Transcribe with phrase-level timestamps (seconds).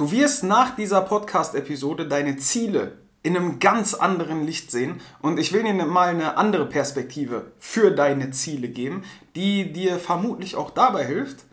[0.00, 5.52] Du wirst nach dieser Podcast-Episode deine Ziele in einem ganz anderen Licht sehen und ich
[5.52, 9.04] will dir mal eine andere Perspektive für deine Ziele geben,
[9.36, 11.44] die dir vermutlich auch dabei hilft,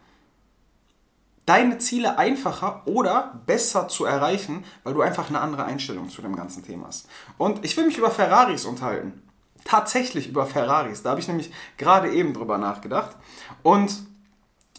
[1.46, 6.38] deine Ziele einfacher oder besser zu erreichen, weil du einfach eine andere Einstellung zu dem
[6.38, 7.10] ganzen Thema hast.
[7.38, 9.24] Und ich will mich über Ferraris unterhalten.
[9.66, 11.04] Tatsächlich über Ferraris.
[11.04, 13.18] Da habe ich nämlich gerade eben drüber nachgedacht.
[13.62, 14.06] Und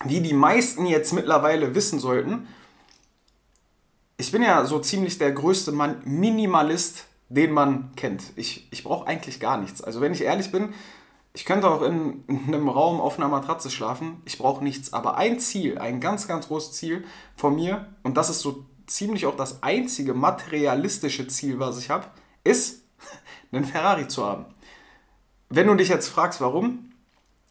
[0.04, 2.48] wie die meisten jetzt mittlerweile wissen sollten,
[4.18, 8.24] ich bin ja so ziemlich der größte Minimalist, den man kennt.
[8.36, 9.80] Ich, ich brauche eigentlich gar nichts.
[9.80, 10.74] Also wenn ich ehrlich bin,
[11.32, 14.20] ich könnte auch in, einem Raum auf einer Matratze schlafen.
[14.24, 14.92] Ich brauche nichts.
[14.92, 17.04] Aber ein Ziel, ein ganz, ganz großes Ziel
[17.36, 22.06] von mir, und das ist so ziemlich auch das einzige materialistische Ziel, was ich habe,
[22.42, 22.82] ist,
[23.52, 24.46] einen Ferrari zu haben.
[25.48, 26.92] Wenn du dich jetzt fragst, warum,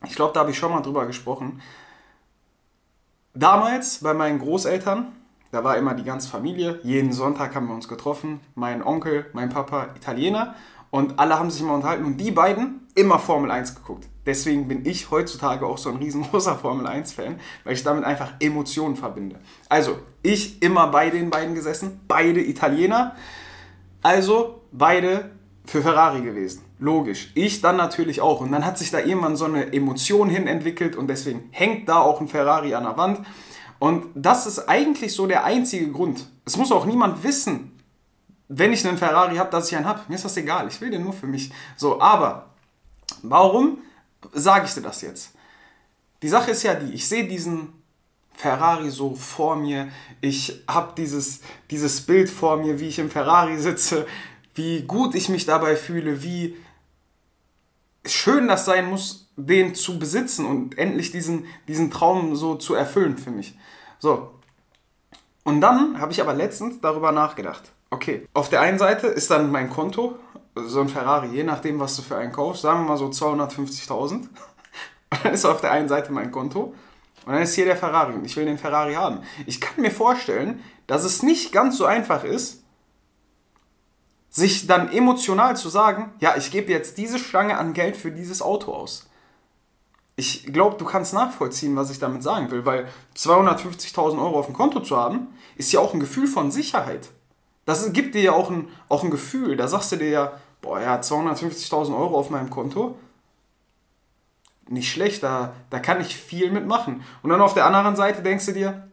[0.06, 1.62] ich glaube, da habe ich schon mal drüber gesprochen.
[3.34, 5.14] Damals bei meinen Großeltern,
[5.52, 9.50] da war immer die ganze Familie, jeden Sonntag haben wir uns getroffen, mein Onkel, mein
[9.50, 10.56] Papa, Italiener
[10.90, 14.08] und alle haben sich immer unterhalten und die beiden immer Formel 1 geguckt.
[14.26, 18.98] Deswegen bin ich heutzutage auch so ein riesengroßer Formel 1-Fan, weil ich damit einfach Emotionen
[18.98, 19.40] verbinde.
[19.70, 23.16] Also, ich immer bei den beiden gesessen, beide Italiener.
[24.04, 25.32] Also, beide
[25.66, 26.64] für Ferrari gewesen.
[26.80, 27.32] Logisch.
[27.36, 28.42] Ich dann natürlich auch.
[28.42, 32.00] Und dann hat sich da irgendwann so eine Emotion hin entwickelt und deswegen hängt da
[32.00, 33.22] auch ein Ferrari an der Wand.
[33.80, 36.28] Und das ist eigentlich so der einzige Grund.
[36.46, 37.80] Es muss auch niemand wissen,
[38.48, 40.02] wenn ich einen Ferrari habe, dass ich einen habe.
[40.08, 40.68] Mir ist das egal.
[40.68, 41.52] Ich will den nur für mich.
[41.76, 42.50] So, aber
[43.22, 43.80] warum
[44.34, 45.34] sage ich dir das jetzt?
[46.22, 47.74] Die Sache ist ja die, ich sehe diesen
[48.34, 49.90] Ferrari so vor mir.
[50.22, 54.08] Ich habe dieses, dieses Bild vor mir, wie ich im Ferrari sitze,
[54.56, 56.56] wie gut ich mich dabei fühle, wie
[58.14, 63.18] schön das sein muss, den zu besitzen und endlich diesen, diesen Traum so zu erfüllen
[63.18, 63.58] für mich.
[64.00, 64.32] So.
[65.44, 67.72] Und dann habe ich aber letztens darüber nachgedacht.
[67.90, 70.18] Okay, auf der einen Seite ist dann mein Konto,
[70.56, 74.14] so ein Ferrari, je nachdem, was du für einen kaufst, sagen wir mal so 250.000.
[75.10, 76.74] Und dann ist auf der einen Seite mein Konto
[77.28, 79.20] und dann ist hier der Ferrari und ich will den Ferrari haben.
[79.46, 82.64] Ich kann mir vorstellen, dass es nicht ganz so einfach ist,
[84.38, 88.44] sich dann emotional zu sagen, ja, ich gebe jetzt diese Stange an Geld für dieses
[88.44, 89.10] Auto aus.
[90.16, 94.54] Ich glaube, du kannst nachvollziehen, was ich damit sagen will, weil 250.000 Euro auf dem
[94.54, 97.10] Konto zu haben, ist ja auch ein Gefühl von Sicherheit.
[97.66, 99.58] Das gibt dir ja auch ein, auch ein Gefühl.
[99.58, 102.96] Da sagst du dir ja, boah, ja, 250.000 Euro auf meinem Konto.
[104.70, 107.04] Nicht schlecht, da, da kann ich viel mitmachen.
[107.24, 108.87] Und dann auf der anderen Seite denkst du dir,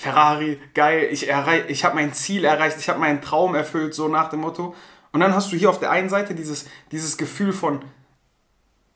[0.00, 4.30] Ferrari, geil, ich, ich habe mein Ziel erreicht, ich habe meinen Traum erfüllt, so nach
[4.30, 4.74] dem Motto.
[5.12, 7.82] Und dann hast du hier auf der einen Seite dieses, dieses Gefühl von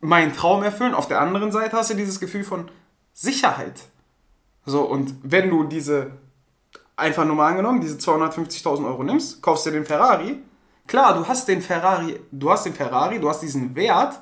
[0.01, 2.71] meinen Traum erfüllen, auf der anderen Seite hast du dieses Gefühl von
[3.13, 3.83] Sicherheit.
[4.65, 6.13] So, und wenn du diese
[6.97, 10.43] einfach nur mal angenommen, diese 250.000 Euro nimmst, kaufst dir den Ferrari.
[10.87, 14.21] Klar, du hast den Ferrari, du hast den Ferrari, du hast diesen Wert,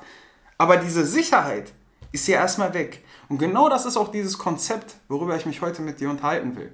[0.57, 1.71] aber diese Sicherheit
[2.11, 3.02] ist ja erstmal weg.
[3.29, 6.71] Und genau das ist auch dieses Konzept, worüber ich mich heute mit dir unterhalten will.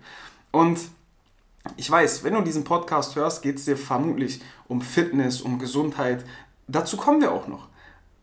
[0.51, 0.79] Und
[1.77, 6.25] ich weiß, wenn du diesen Podcast hörst, geht es dir vermutlich um Fitness, um Gesundheit.
[6.67, 7.67] Dazu kommen wir auch noch.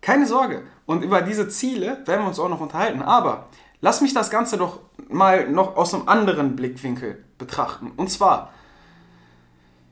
[0.01, 0.63] Keine Sorge.
[0.87, 3.03] Und über diese Ziele werden wir uns auch noch unterhalten.
[3.03, 3.49] Aber
[3.81, 7.93] lass mich das Ganze doch mal noch aus einem anderen Blickwinkel betrachten.
[7.97, 8.53] Und zwar,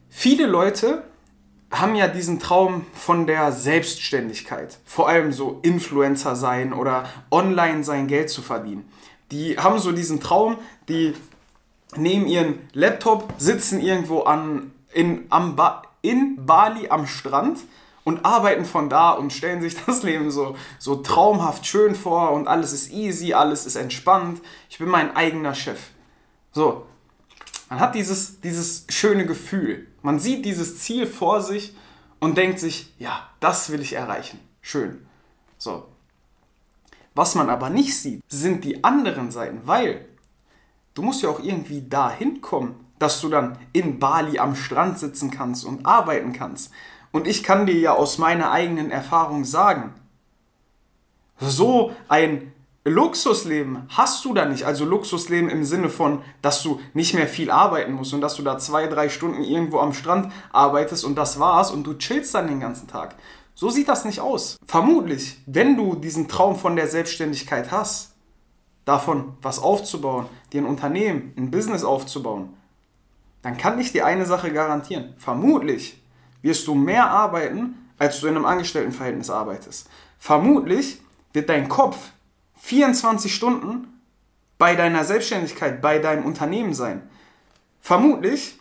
[0.09, 1.05] viele Leute
[1.81, 4.79] haben ja diesen Traum von der Selbstständigkeit.
[4.85, 8.89] Vor allem so Influencer sein oder online sein Geld zu verdienen.
[9.31, 10.59] Die haben so diesen Traum,
[10.89, 11.15] die
[11.97, 17.61] nehmen ihren Laptop, sitzen irgendwo an, in, am ba in Bali am Strand
[18.05, 22.47] und arbeiten von da und stellen sich das Leben so, so traumhaft schön vor und
[22.47, 24.41] alles ist easy, alles ist entspannt.
[24.69, 25.81] Ich bin mein eigener Chef.
[26.53, 26.87] So,
[27.75, 29.89] man hat dieses, dieses schöne Gefühl.
[30.01, 31.75] Man sieht dieses Ziel vor sich
[32.21, 34.39] und denkt sich, ja, das will ich erreichen.
[34.61, 35.05] Schön.
[35.59, 35.89] So.
[37.17, 40.07] Was man aber nicht sieht, sind die anderen Seiten, weil
[40.95, 45.33] du musst ja auch irgendwie dahin kommen, dass du dann in Bali am Strand sitzen
[45.33, 46.71] kannst und arbeiten kannst.
[47.11, 49.95] Und ich kann dir ja aus meiner eigenen Erfahrung sagen,
[51.41, 52.53] so ein
[52.87, 54.65] Luxusleben hast du da nicht.
[54.65, 58.43] Also Luxusleben im Sinne von, dass du nicht mehr viel arbeiten musst und dass du
[58.43, 62.47] da zwei, drei Stunden irgendwo am Strand arbeitest und das war's und du chillst dann
[62.47, 63.15] den ganzen Tag.
[63.55, 64.59] So sieht das nicht aus.
[64.67, 68.13] Vermutlich, wenn du diesen Traum von der Selbstständigkeit hast,
[68.85, 72.53] davon was aufzubauen, dir ein Unternehmen, ein Business aufzubauen,
[73.41, 75.15] dann kann ich dir eine Sache garantieren.
[75.17, 76.03] Vermutlich
[76.43, 79.89] wirst du mehr arbeiten, als du in einem Angestelltenverhältnis arbeitest.
[80.19, 81.01] Vermutlich
[81.33, 82.11] wird dein Kopf
[82.65, 84.01] 24 Stunden
[84.57, 87.03] bei deiner Selbstständigkeit, bei deinem Unternehmen sein.
[87.83, 88.59] vermutlich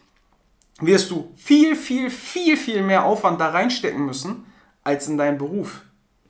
[0.82, 4.46] wirst du viel, viel, viel, viel mehr Aufwand da reinstecken müssen
[4.84, 5.84] als in deinen Beruf.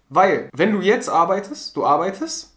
[0.10, 2.56] Weil, wenn du jetzt arbeitest, du arbeitest,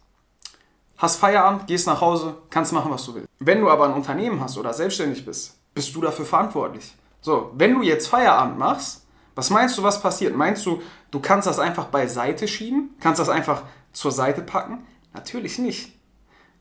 [0.97, 3.27] hast Feierabend, gehst nach Hause, kannst machen, was du willst.
[3.39, 6.93] Wenn du aber ein Unternehmen hast oder selbstständig bist, bist du dafür verantwortlich.
[7.21, 10.35] So, wenn du jetzt Feierabend machst, was meinst du, was passiert?
[10.35, 12.95] Meinst du, du kannst das einfach beiseite schieben?
[12.99, 13.63] Kannst das einfach
[13.93, 14.85] zur Seite packen?
[15.13, 15.93] Natürlich nicht.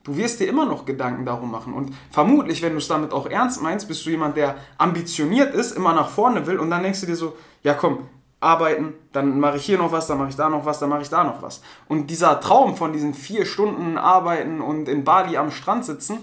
[0.05, 1.75] Du wirst dir immer noch Gedanken darum machen.
[1.75, 5.73] Und vermutlich, wenn du es damit auch ernst meinst, bist du jemand, der ambitioniert ist,
[5.73, 8.09] immer nach vorne will und dann denkst du dir so, ja komm,
[8.39, 11.03] arbeiten, dann mache ich hier noch was, dann mache ich da noch was, dann mache
[11.03, 11.63] ich da noch was.
[11.89, 16.19] Und dieser Traum von diesen vier Stunden arbeiten und in Bali am Strand sitzen,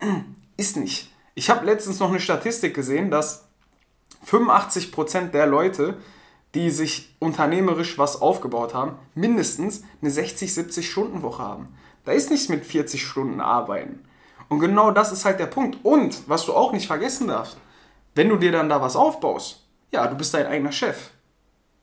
[0.56, 1.10] ist nicht.
[1.34, 3.46] Ich habe letztens noch eine Statistik gesehen, dass
[4.26, 5.96] 85% der Leute,
[6.54, 11.68] die sich unternehmerisch was aufgebaut haben, mindestens eine 60, 70 Stunden Woche haben.
[12.04, 14.04] Da ist nichts mit 40 Stunden arbeiten.
[14.48, 15.78] Und genau das ist halt der Punkt.
[15.82, 17.56] Und was du auch nicht vergessen darfst,
[18.14, 21.10] wenn du dir dann da was aufbaust, ja, du bist dein eigener Chef.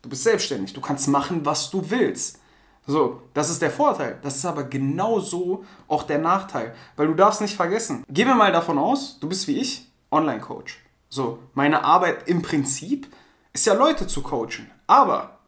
[0.01, 0.73] Du bist selbstständig.
[0.73, 2.39] Du kannst machen, was du willst.
[2.85, 4.19] So, das ist der Vorteil.
[4.21, 6.73] Das ist aber genauso auch der Nachteil.
[6.95, 8.03] Weil du darfst nicht vergessen.
[8.09, 10.79] Gehen wir mal davon aus, du bist wie ich, Online-Coach.
[11.09, 13.07] So, meine Arbeit im Prinzip
[13.53, 14.69] ist ja Leute zu coachen.
[14.87, 15.39] Aber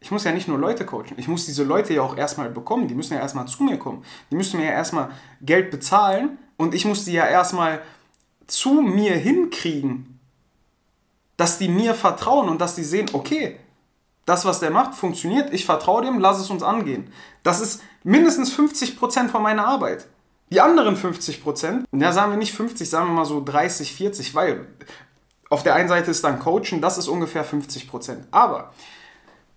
[0.00, 2.86] ich muss ja nicht nur Leute coachen, ich muss diese Leute ja auch erstmal bekommen,
[2.86, 4.04] die müssen ja erstmal zu mir kommen.
[4.30, 5.10] Die müssen mir ja erstmal
[5.40, 7.82] Geld bezahlen und ich muss die ja erstmal
[8.46, 10.20] zu mir hinkriegen,
[11.36, 13.58] dass die mir vertrauen und dass die sehen, okay,
[14.24, 17.12] das, was der macht, funktioniert, ich vertraue dem, lass es uns angehen.
[17.42, 20.06] Das ist mindestens 50% von meiner Arbeit.
[20.50, 24.66] Die anderen 50%, ja sagen wir nicht 50, sagen wir mal so 30, 40, weil
[25.48, 28.16] auf der einen Seite ist dann Coachen, das ist ungefähr 50%.
[28.30, 28.72] Aber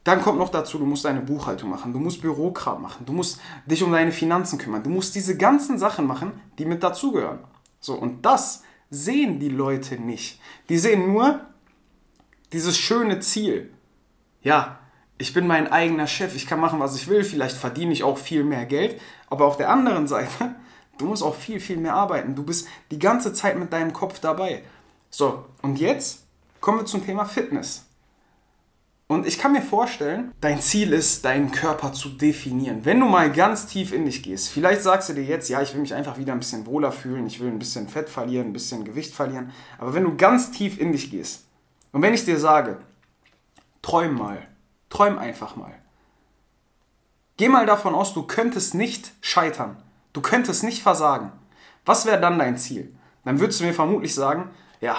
[0.04, 3.40] dann kommt noch dazu, du musst deine Buchhaltung machen, du musst Bürokram machen, du musst
[3.66, 7.40] dich um deine Finanzen kümmern, du musst diese ganzen Sachen machen, die mit dazugehören.
[7.80, 10.40] So, und das sehen die Leute nicht.
[10.70, 11.42] Die sehen nur
[12.54, 13.72] dieses schöne Ziel.
[14.42, 14.80] Ja,
[15.18, 18.18] ich bin mein eigener Chef, ich kann machen, was ich will, vielleicht verdiene ich auch
[18.18, 20.56] viel mehr Geld, aber auf der anderen Seite
[21.00, 22.36] Du musst auch viel, viel mehr arbeiten.
[22.36, 24.64] Du bist die ganze Zeit mit deinem Kopf dabei.
[25.10, 26.24] So, und jetzt
[26.62, 27.86] kommen wir zum Thema Fitness.
[29.12, 32.86] Und ich kann mir vorstellen, dein Ziel ist, deinen Körper zu definieren.
[32.86, 35.74] Wenn du mal ganz tief in dich gehst, vielleicht sagst du dir jetzt, ja, ich
[35.74, 38.54] will mich einfach wieder ein bisschen wohler fühlen, ich will ein bisschen Fett verlieren, ein
[38.54, 39.52] bisschen Gewicht verlieren.
[39.80, 41.46] Aber wenn du ganz tief in dich gehst
[41.92, 42.78] und wenn ich dir sage,
[43.82, 44.46] träum mal,
[44.92, 45.74] träum einfach mal.
[47.38, 49.82] Geh mal davon aus, du könntest nicht scheitern.
[50.14, 51.32] Du könntest nicht versagen.
[51.84, 52.94] Was wäre dann dein Ziel?
[53.26, 54.52] Dann würdest du mir vermutlich sagen,
[54.82, 54.98] ja,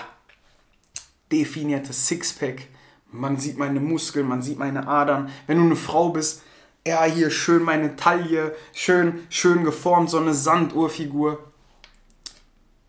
[1.31, 2.69] definiertes Sixpack,
[3.13, 5.31] man sieht meine Muskeln, man sieht meine Adern.
[5.47, 6.43] Wenn du eine Frau bist,
[6.87, 11.39] ja, hier schön meine Taille, schön, schön geformt, so eine Sanduhrfigur.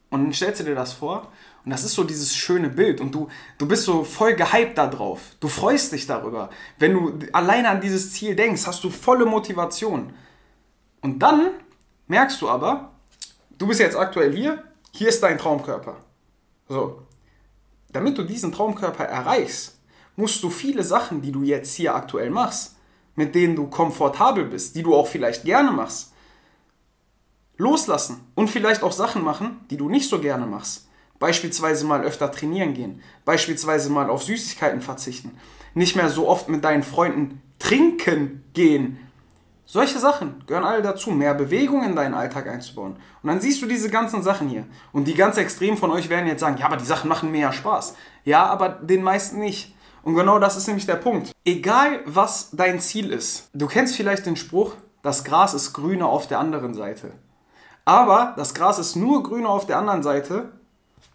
[0.09, 1.31] Und dann stellst du dir das vor
[1.63, 4.87] und das ist so dieses schöne Bild und du, du bist so voll gehypt da
[4.87, 5.21] drauf.
[5.39, 6.49] Du freust dich darüber.
[6.79, 10.13] Wenn du alleine an dieses Ziel denkst, hast du volle Motivation.
[11.01, 11.51] Und dann
[12.07, 12.91] merkst du aber,
[13.57, 15.97] du bist jetzt aktuell hier, hier ist dein Traumkörper.
[16.71, 17.01] So,
[17.91, 19.77] damit du diesen Traumkörper erreichst,
[20.15, 22.77] musst du viele Sachen, die du jetzt hier aktuell machst,
[23.15, 26.13] mit denen du komfortabel bist, die du auch vielleicht gerne machst,
[27.57, 30.87] loslassen und vielleicht auch Sachen machen, die du nicht so gerne machst.
[31.19, 35.37] Beispielsweise mal öfter trainieren gehen, beispielsweise mal auf Süßigkeiten verzichten,
[35.73, 38.97] nicht mehr so oft mit deinen Freunden trinken gehen,
[39.71, 42.97] solche Sachen gehören alle dazu, mehr Bewegung in deinen Alltag einzubauen.
[43.23, 44.65] Und dann siehst du diese ganzen Sachen hier.
[44.91, 47.53] Und die ganz extrem von euch werden jetzt sagen, ja, aber die Sachen machen mehr
[47.53, 47.95] Spaß.
[48.25, 49.73] Ja, aber den meisten nicht.
[50.03, 51.31] Und genau das ist nämlich der Punkt.
[51.45, 53.49] Egal, was dein Ziel ist.
[53.53, 57.13] Du kennst vielleicht den Spruch, das Gras ist grüner auf der anderen Seite.
[57.85, 60.49] Aber das Gras ist nur grüner auf der anderen Seite,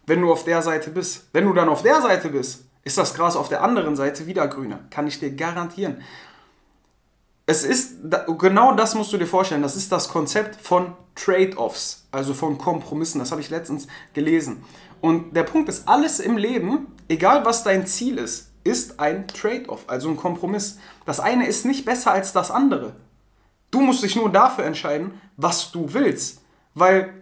[0.07, 1.29] wenn du auf der Seite bist.
[1.31, 4.47] Wenn du dann auf der Seite bist, ist das Gras auf der anderen Seite wieder
[4.47, 4.79] grüner.
[4.89, 6.01] Kann ich dir garantieren
[7.49, 7.95] es ist,
[8.37, 13.19] genau das musst du dir vorstellen, das ist das Konzept von Trade-offs, also von Kompromissen,
[13.19, 14.63] das habe ich letztens gelesen.
[14.99, 19.85] Und der Punkt ist, alles im Leben, egal was dein Ziel ist, ist ein Trade-off,
[19.87, 20.77] also ein Kompromiss.
[21.05, 22.97] Das eine ist nicht besser als das andere.
[23.71, 26.41] Du musst dich nur dafür entscheiden, was du willst.
[26.73, 27.13] Weil,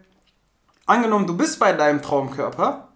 [0.88, 2.88] angenommen, du bist bei deinem Traumkörper,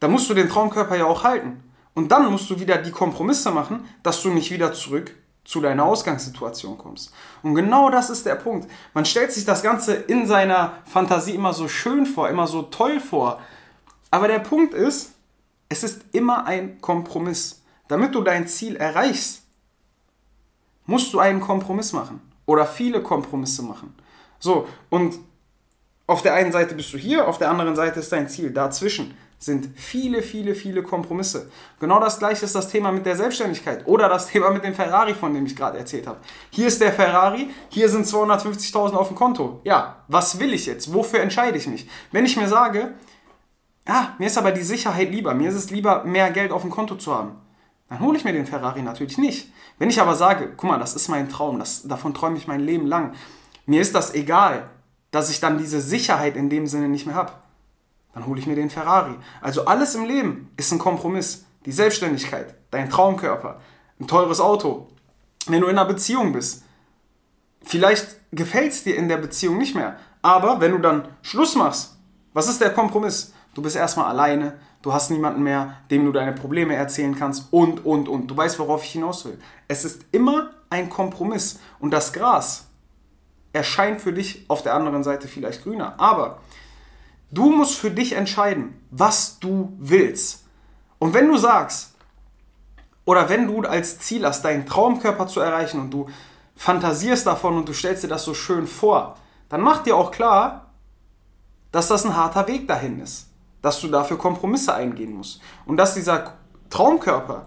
[0.00, 1.62] dann musst du den Traumkörper ja auch halten.
[1.94, 5.14] Und dann musst du wieder die Kompromisse machen, dass du nicht wieder zurück
[5.46, 7.12] zu deiner Ausgangssituation kommst.
[7.42, 8.68] Und genau das ist der Punkt.
[8.92, 13.00] Man stellt sich das Ganze in seiner Fantasie immer so schön vor, immer so toll
[13.00, 13.40] vor.
[14.10, 15.12] Aber der Punkt ist,
[15.68, 17.62] es ist immer ein Kompromiss.
[17.88, 19.42] Damit du dein Ziel erreichst,
[20.84, 23.94] musst du einen Kompromiss machen oder viele Kompromisse machen.
[24.40, 25.18] So, und
[26.06, 28.50] Auf der einen Seite bist du hier, auf der anderen Seite ist dein Ziel.
[28.50, 31.50] Dazwischen sind viele, viele, viele Kompromisse.
[31.80, 35.14] Genau das gleiche ist das Thema mit der Selbstständigkeit oder das Thema mit dem Ferrari,
[35.14, 36.18] von dem ich gerade erzählt habe.
[36.50, 39.60] Hier ist der Ferrari, hier sind 250.000 auf dem Konto.
[39.64, 40.94] Ja, was will ich jetzt?
[40.94, 41.88] Wofür entscheide ich mich?
[42.12, 42.94] Wenn ich mir sage,
[43.84, 46.70] ah, mir ist aber die Sicherheit lieber, mir ist es lieber, mehr Geld auf dem
[46.70, 47.32] Konto zu haben,
[47.88, 49.52] dann hole ich mir den Ferrari natürlich nicht.
[49.78, 52.60] Wenn ich aber sage, guck mal, das ist mein Traum, das, davon träume ich mein
[52.60, 53.12] Leben lang,
[53.66, 54.70] mir ist das egal,
[55.10, 57.32] dass ich dann diese Sicherheit in dem Sinne nicht mehr habe.
[58.14, 59.14] Dann hole ich mir den Ferrari.
[59.40, 61.44] Also alles im Leben ist ein Kompromiss.
[61.66, 63.60] Die Selbstständigkeit, dein Traumkörper,
[64.00, 64.88] ein teures Auto.
[65.46, 66.64] Wenn du in einer Beziehung bist,
[67.62, 69.96] vielleicht gefällt es dir in der Beziehung nicht mehr.
[70.22, 71.96] Aber wenn du dann Schluss machst,
[72.32, 73.32] was ist der Kompromiss?
[73.54, 77.84] Du bist erstmal alleine, du hast niemanden mehr, dem du deine Probleme erzählen kannst und,
[77.84, 78.28] und, und.
[78.28, 79.38] Du weißt, worauf ich hinaus will.
[79.68, 81.58] Es ist immer ein Kompromiss.
[81.80, 82.66] Und das Gras,
[83.56, 85.94] erscheint für dich auf der anderen Seite vielleicht grüner.
[85.98, 86.38] Aber
[87.30, 90.44] du musst für dich entscheiden, was du willst.
[90.98, 91.94] Und wenn du sagst,
[93.04, 96.08] oder wenn du als Ziel hast, deinen Traumkörper zu erreichen und du
[96.56, 99.16] fantasierst davon und du stellst dir das so schön vor,
[99.48, 100.72] dann mach dir auch klar,
[101.72, 103.28] dass das ein harter Weg dahin ist.
[103.62, 105.40] Dass du dafür Kompromisse eingehen musst.
[105.66, 106.34] Und dass dieser
[106.70, 107.46] Traumkörper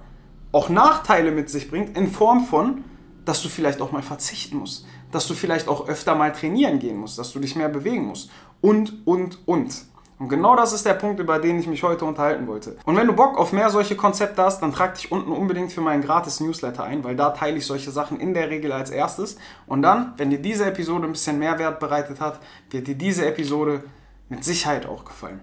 [0.51, 2.83] auch Nachteile mit sich bringt in Form von,
[3.29, 6.97] dass du vielleicht auch mal verzichten musst, dass du vielleicht auch öfter mal trainieren gehen
[6.97, 9.85] musst, dass du dich mehr bewegen musst und, und, und.
[10.17, 12.75] Und genau das ist der Punkt, über den ich mich heute unterhalten wollte.
[12.85, 15.79] Und wenn du Bock auf mehr solche Konzepte hast, dann trag dich unten unbedingt für
[15.79, 19.37] meinen gratis Newsletter ein, weil da teile ich solche Sachen in der Regel als erstes.
[19.67, 22.39] Und dann, wenn dir diese Episode ein bisschen Mehrwert bereitet hat,
[22.71, 23.83] wird dir diese Episode
[24.27, 25.39] mit Sicherheit auch gefallen.